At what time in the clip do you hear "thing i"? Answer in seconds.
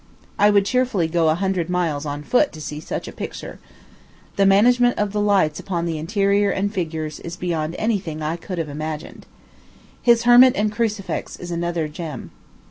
7.99-8.35